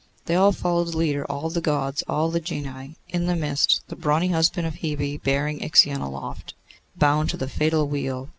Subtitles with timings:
[0.25, 3.95] They all followed the leader, all the Gods, all the genii; in the midst, the
[3.95, 6.55] brawny husband of Hebe bearing Ixion aloft,
[6.95, 8.27] bound to the fatal wheel.